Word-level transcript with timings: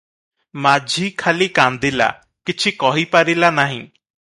ମାଝି 0.65 1.09
ଖାଲି 1.25 1.49
କାନ୍ଦିଲା, 1.59 2.09
କିଛି 2.51 2.77
କହି 2.87 3.09
ପାରିଲା 3.17 3.57
ନାହିଁ। 3.63 3.83